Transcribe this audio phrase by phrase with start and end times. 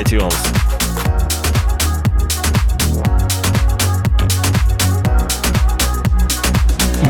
[0.00, 0.34] iTunes.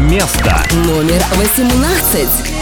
[0.00, 2.53] Место номер 18.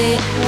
[0.00, 0.47] it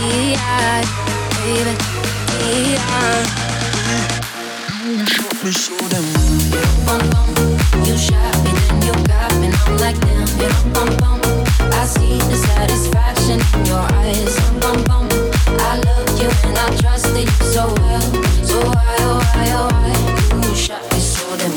[0.00, 1.76] Baby,
[4.96, 6.06] You shot me so damn.
[7.84, 10.24] You shot me, then you got me, I'm like damn.
[11.72, 14.38] I see the satisfaction in your eyes.
[15.58, 15.76] I
[16.18, 18.00] you and I trusted you so well,
[18.42, 20.48] so why, why, why?
[20.48, 21.52] You shot me so damn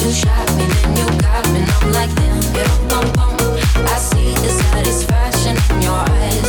[0.00, 2.36] You shot me, then you got me, I'm like damn.
[3.86, 6.45] I see the satisfaction in your eyes.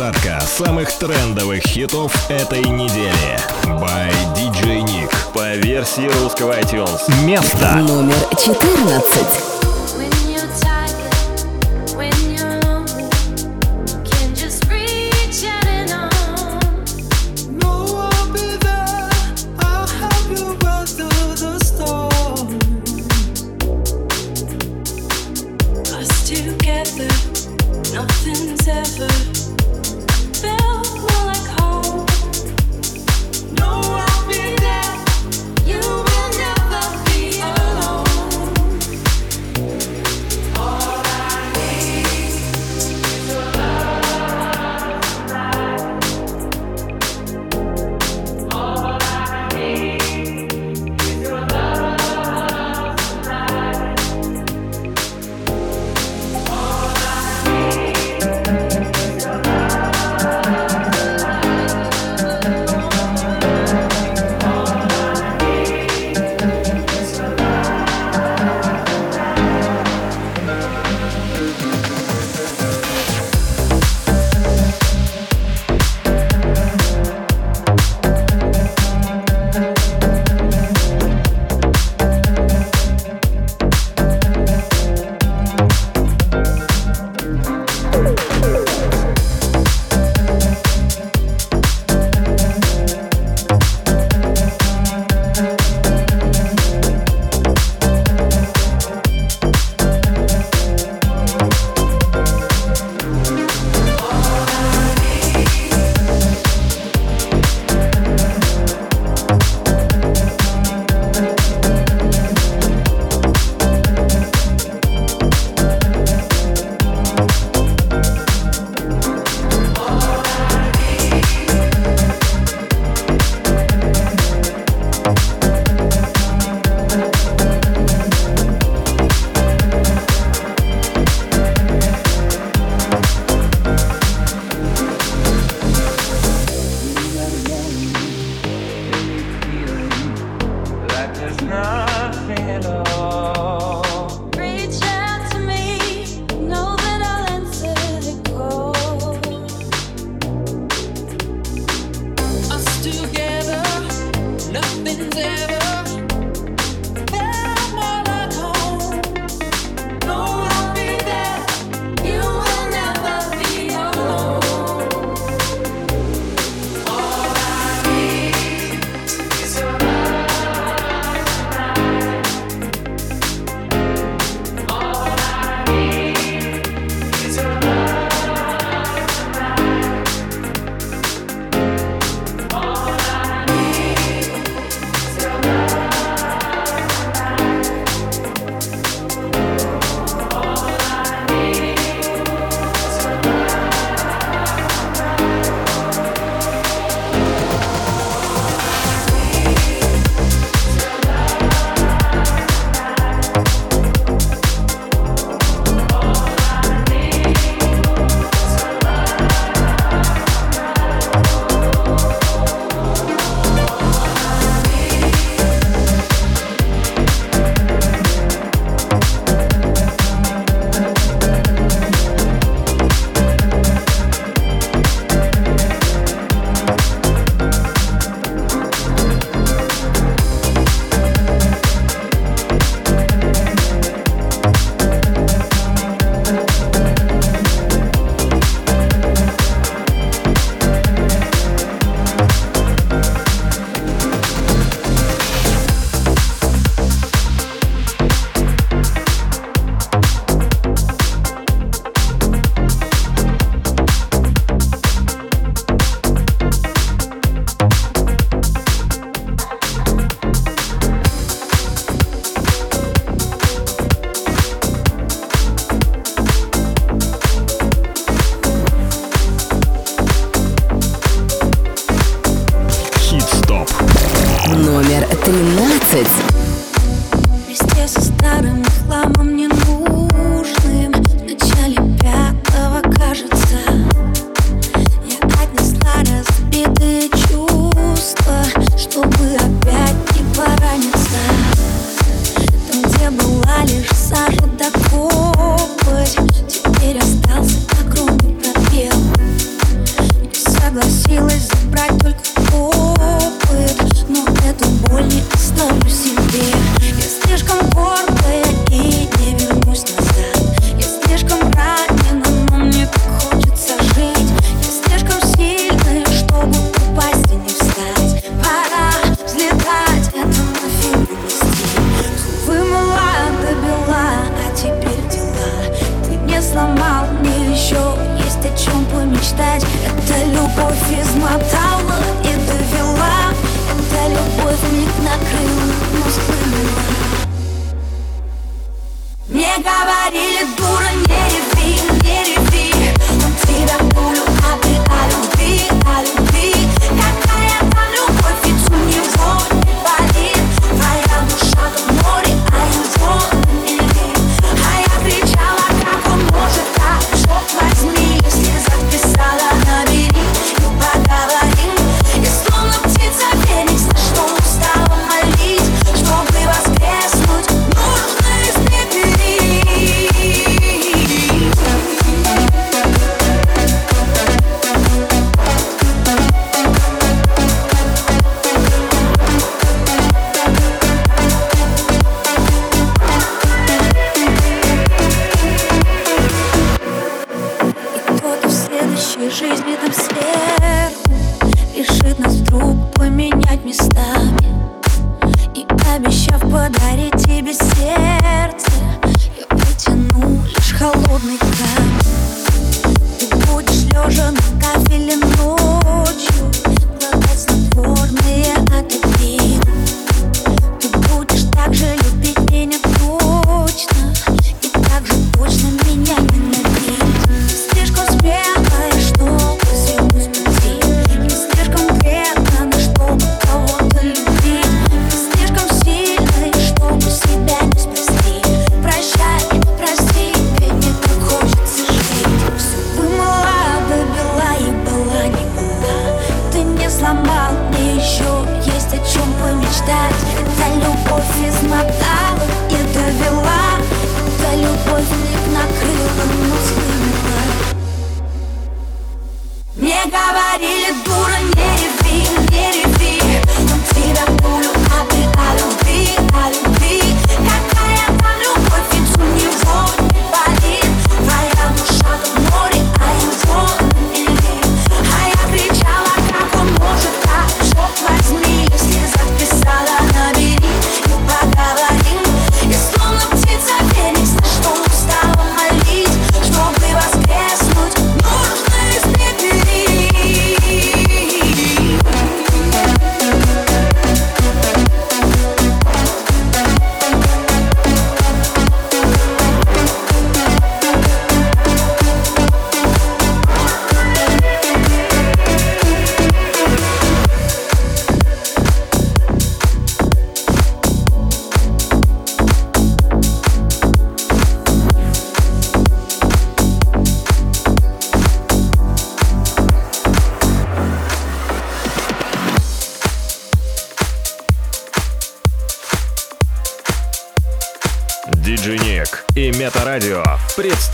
[0.00, 3.38] Двадцатка самых трендовых хитов этой недели.
[3.66, 5.12] By DJ Nick.
[5.34, 7.00] По версии русского iTunes.
[7.26, 9.59] Место номер 14.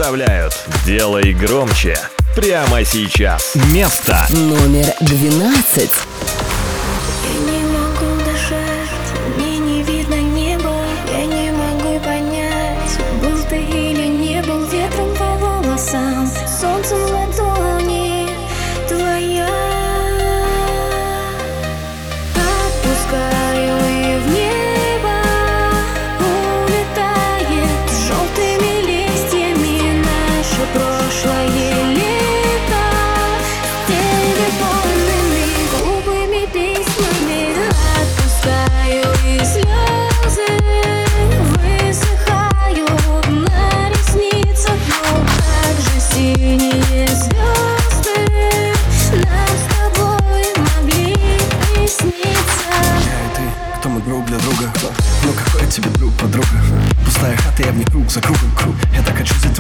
[0.07, 1.99] представляют «Делай громче»
[2.37, 3.57] прямо сейчас.
[3.73, 5.91] Место номер 12.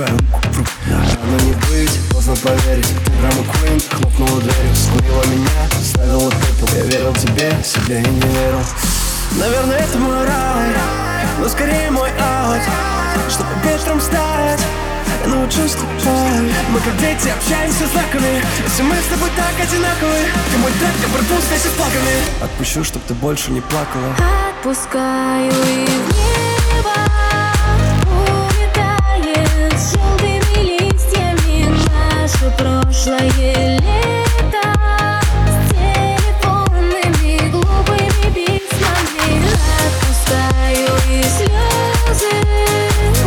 [0.04, 2.88] В руку Рано не быть, поздно поверить.
[3.20, 5.48] Драма Куин хлопнула дверью Скурила меня,
[5.82, 8.60] ставила пепел Я верил тебе, себе и не верил.
[9.38, 10.74] Наверное, это мой рай
[11.40, 12.62] Но скорее мой аут
[13.30, 14.60] Чтобы ветром стать
[15.24, 18.42] я научусь тобой Мы как дети общаемся знаками.
[18.64, 20.18] Если мы с тобой так одинаковы
[20.52, 21.08] Ты мой трек, я
[21.68, 22.44] с плаками.
[22.44, 24.14] Отпущу, чтоб ты больше не плакала.
[24.50, 26.35] Отпускаю и в
[32.50, 34.68] прошлое лето
[35.46, 39.48] с телефонными глупыми письмами.
[39.86, 42.36] Отпускаю и слезы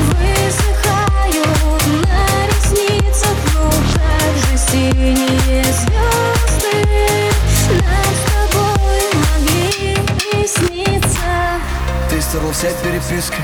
[0.09, 6.75] высыхают на ресницах, ну как же синие звезды
[7.83, 11.31] нам с тобой могли присниться.
[12.09, 13.41] Ты стерла все переписки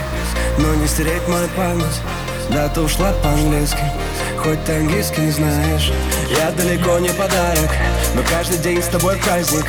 [0.57, 2.01] Но не стереть мою память
[2.49, 3.83] Да, ты ушла по-английски
[4.45, 5.91] Хоть не знаешь.
[6.29, 7.71] Я далеко не подарок
[8.13, 9.65] Но каждый день с тобой праздник.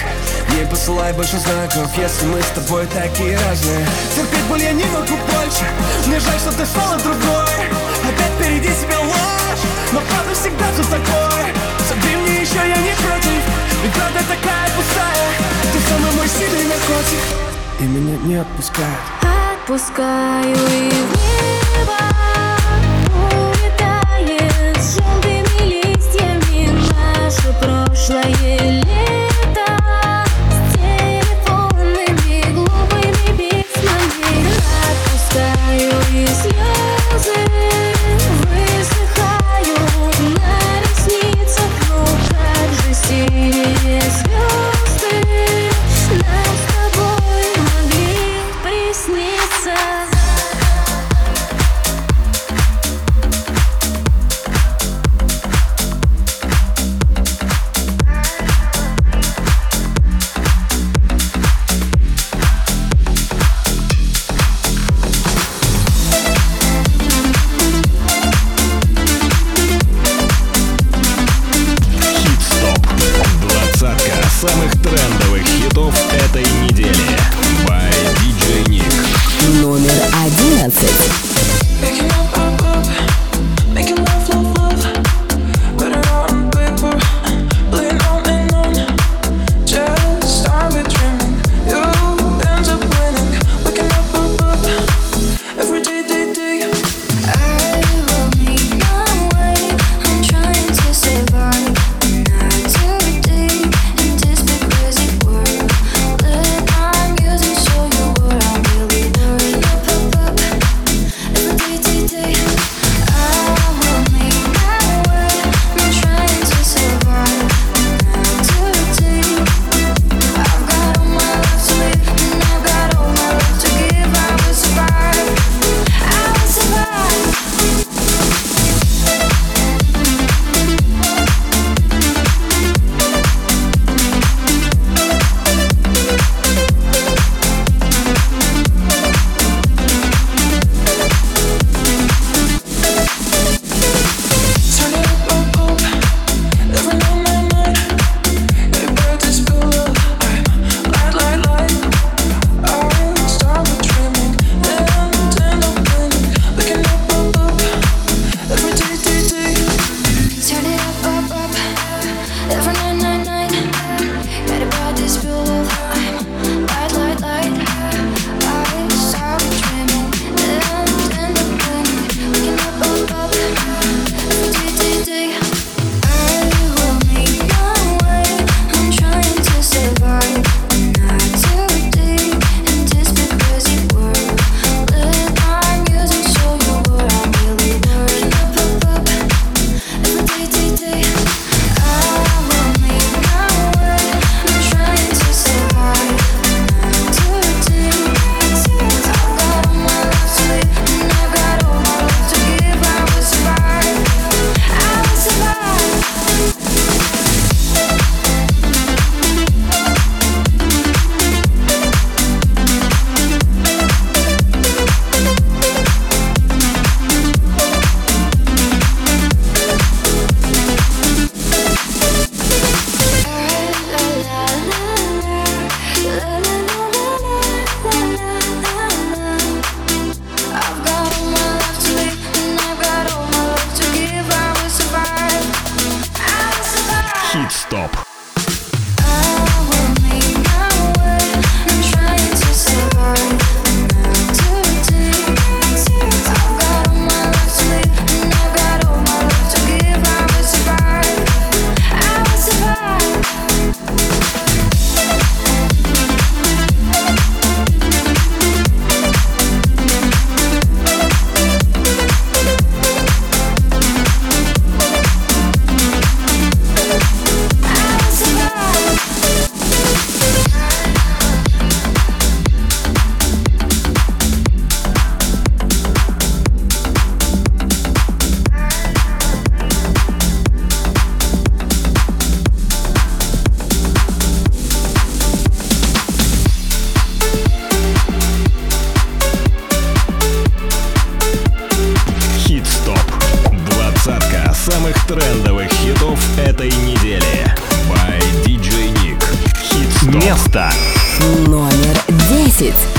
[0.51, 3.87] Не посылай больше знаков Если мы с тобой такие разные.
[4.15, 5.65] Терпеть боль я не могу больше
[6.07, 7.57] Мне жаль, что ты стала другой.
[8.05, 11.55] Опять впереди тебя ложь Но правда всегда все такое
[11.89, 13.43] Забей мне еще, я не против
[13.83, 15.29] Ведь правда такая пустая.
[15.73, 17.25] Ты самый мой сильный наркотик.
[17.81, 22.26] И меня не отпускает Отпускаю и в небо
[27.27, 29.67] наше прошлое лето
[30.49, 34.47] с телефонными глупыми письмами.
[34.93, 36.76] Отпускаю и слезы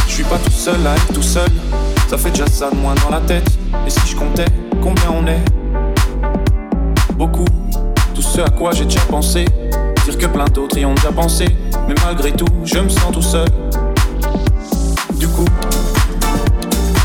[0.07, 1.49] Je suis pas tout seul à être tout seul,
[2.09, 3.47] ça fait déjà ça de moins dans la tête.
[3.85, 4.45] Et si je comptais
[4.81, 5.43] combien on est?
[7.15, 7.45] Beaucoup,
[8.15, 9.45] tout ce à quoi j'ai déjà pensé.
[10.05, 11.47] Dire que plein d'autres y ont déjà pensé,
[11.87, 13.47] mais malgré tout, je me sens tout seul.
[15.15, 15.45] Du coup,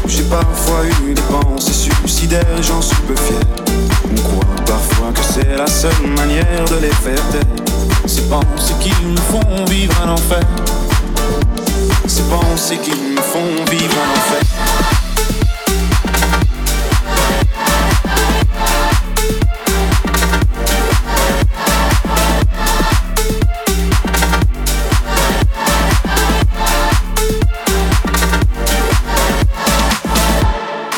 [0.06, 3.40] j'ai parfois eu des pensées suicidaires, j'en suis peu fier.
[4.10, 7.42] On croit parfois que c'est la seule manière de les faire taire.
[8.06, 10.42] Ces pensées qui nous font vivre un enfer.
[12.22, 14.42] Ces pensées qui me font vivre un enfer.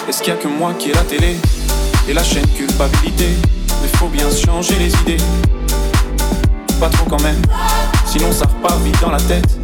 [0.09, 1.37] Est-ce qu'il a que moi qui ai la télé
[2.09, 3.29] et la chaîne culpabilité?
[3.83, 5.23] Mais faut bien changer les idées.
[6.81, 7.41] Pas trop quand même,
[8.07, 9.63] sinon ça repart vite dans la tête.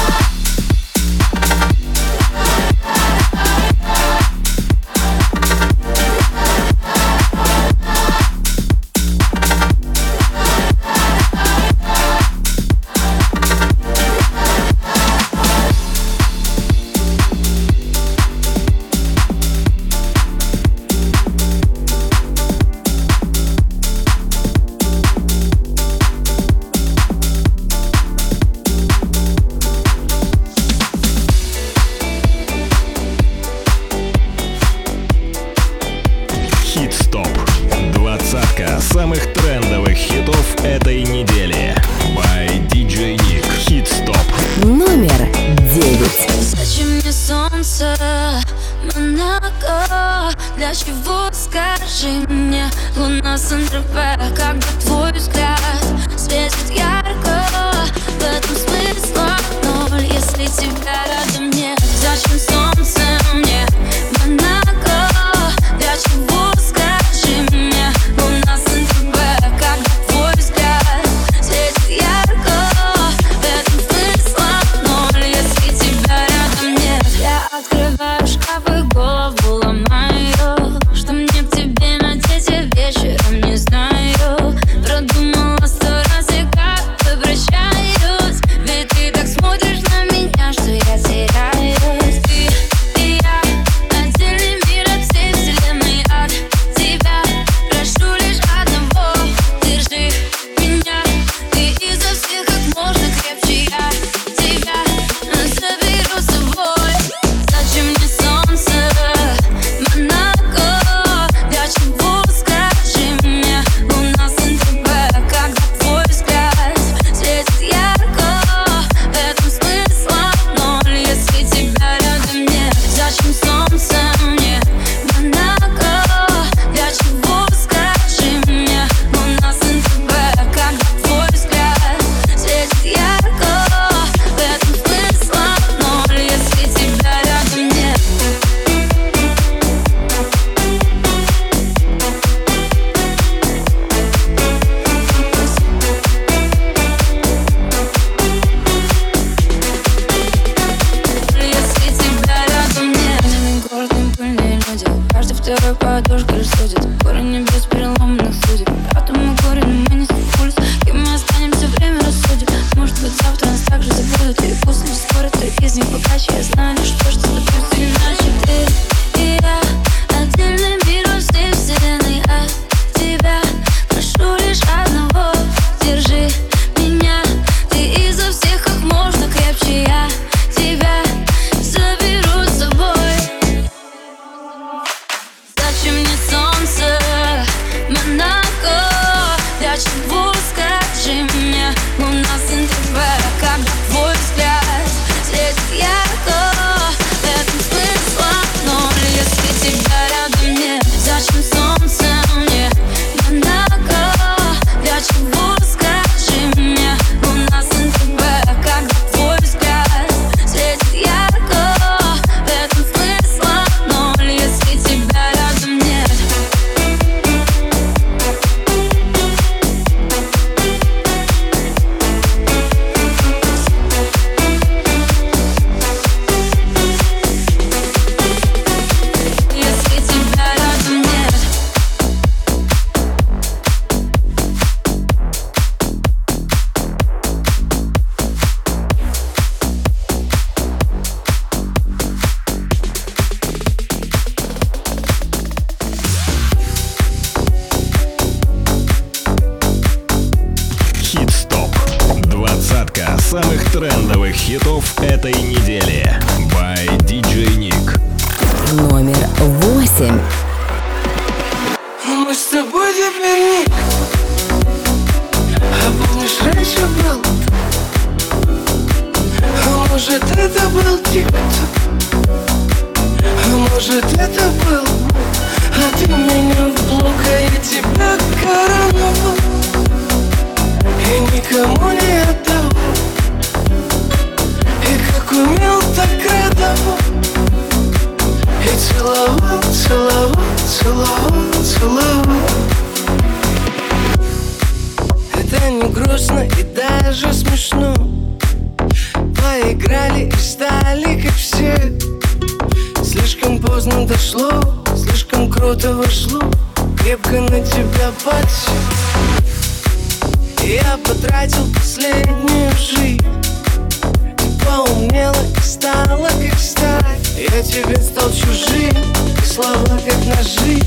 [319.91, 320.81] Слова как ножи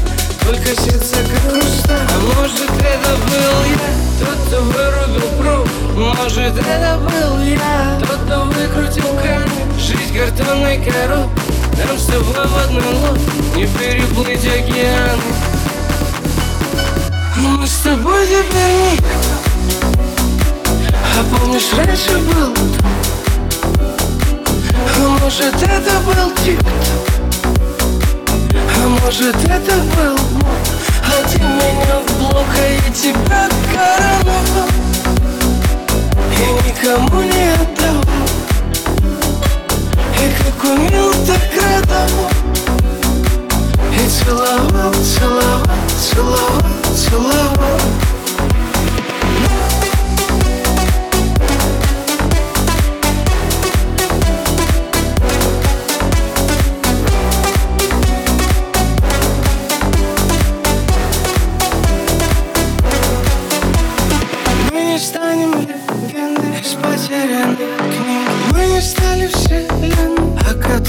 [0.45, 5.69] Только сердце хрусталь А может это был я, тот, кто вырубил пруд.
[5.95, 9.49] Может это был я, тот, кто выкрутил кран
[9.79, 11.45] Жизнь картонной коробкой
[11.77, 15.19] нам с тобой в одной лодке Не переплыть океан.
[17.37, 19.09] Мы с тобой теперь никто
[20.95, 22.55] А помнишь, раньше был
[24.97, 27.24] а может это был тик-ток
[28.85, 30.61] Может это был мой
[31.05, 34.69] А меня в блок, а я тебя короновал
[36.31, 38.29] И никому не отдавал
[40.21, 42.31] И как умел, так радовал
[43.91, 45.63] И целовал, целовал,
[45.99, 46.63] целовал,
[46.95, 48.04] целовал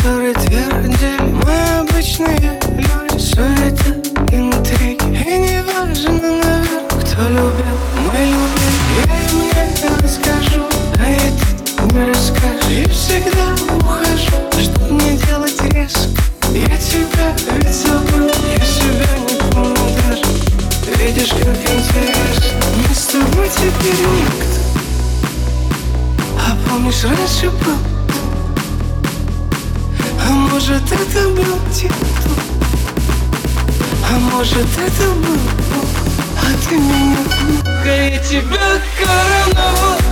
[0.05, 3.91] твердили Мы обычные люди, суета,
[4.31, 5.01] интриги.
[5.03, 9.53] И не важно, кто любил, мы любим Я им не
[10.03, 10.63] расскажу,
[10.99, 11.29] а я
[11.91, 16.09] не расскажешь И всегда ухожу, чтоб не делать резко.
[16.53, 19.85] Я тебя ведь забыл, я себя не помню
[20.97, 24.59] Видишь, как интересно Мы с теперь никто.
[26.37, 27.94] А помнишь, раньше был
[30.67, 32.39] может, это был тик-ток
[34.09, 35.37] А может, это был
[35.75, 35.89] Бог.
[36.41, 37.17] А ты меня
[37.83, 40.04] а я тебя короновал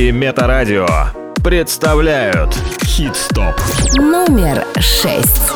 [0.00, 0.86] и Метарадио
[1.44, 3.54] представляют Хит-стоп.
[3.98, 5.52] Номер шесть.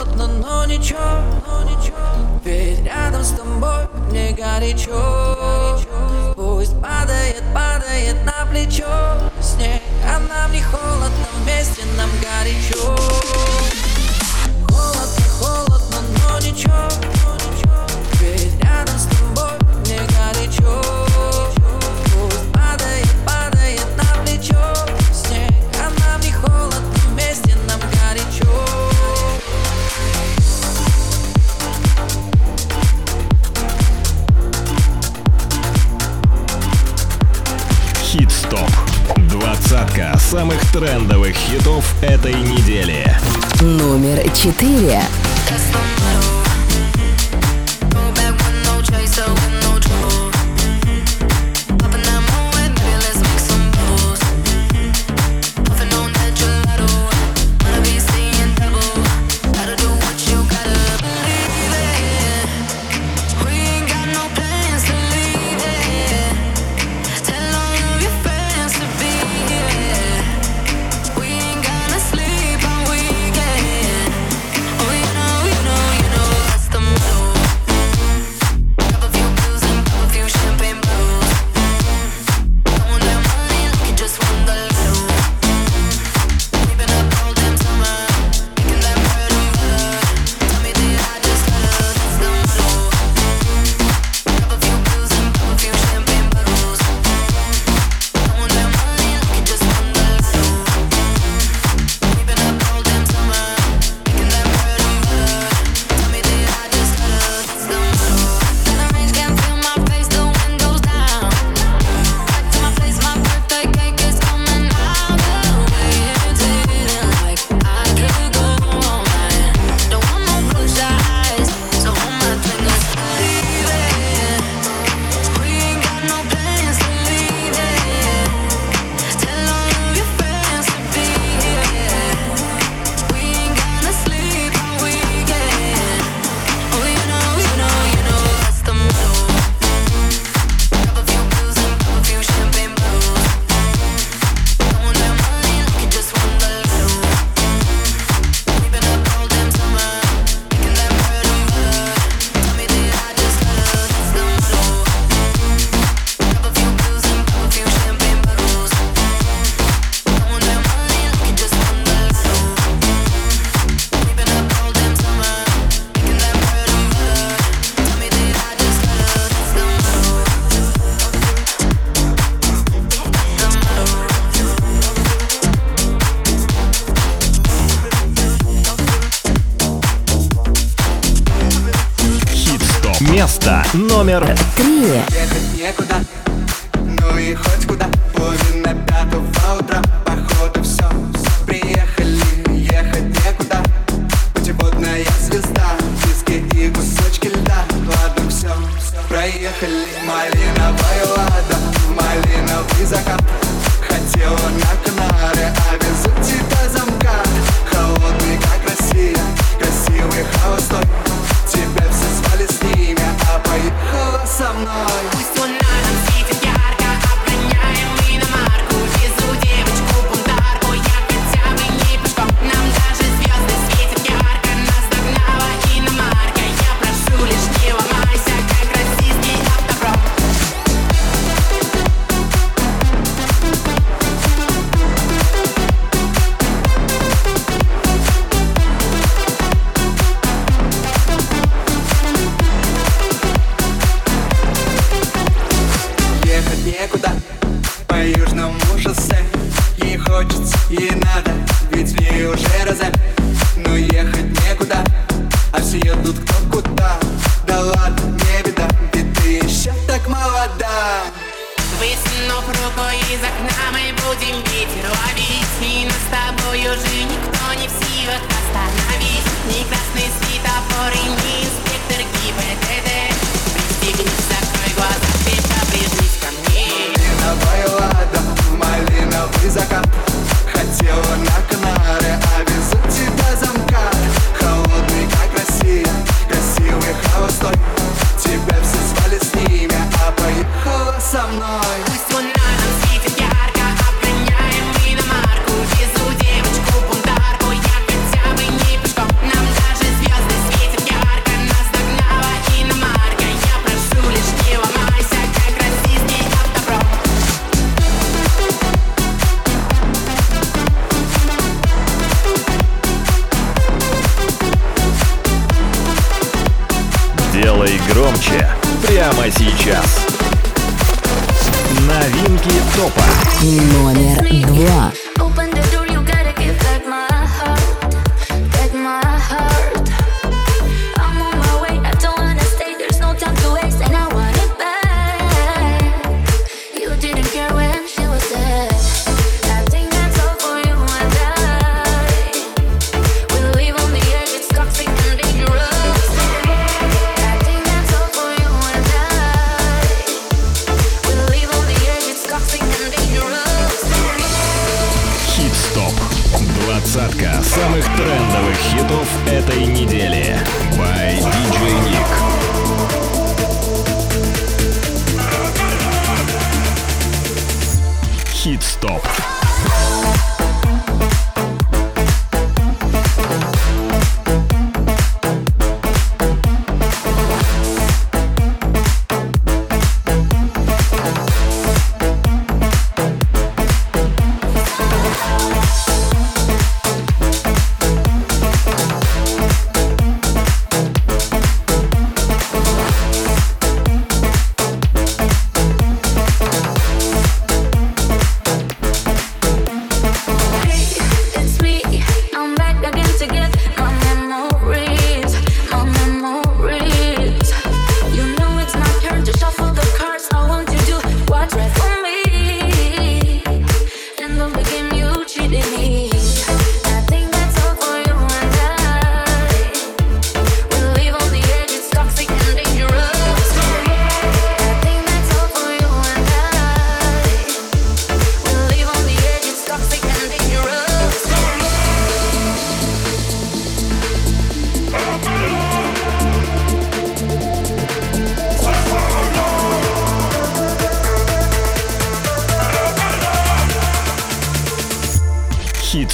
[0.00, 1.98] холодно, но ничего, но ничего.
[2.44, 5.78] Ведь рядом с тобой мне горячо.
[6.36, 8.86] Пусть падает, падает на плечо.
[9.40, 12.96] Снег А нам не холодно, вместе нам горячо.
[14.68, 16.99] Холодно, холодно, но ничего.
[40.30, 43.04] самых трендовых хитов этой недели.
[43.60, 45.02] Номер четыре.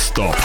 [0.06, 0.36] Хит-стоп.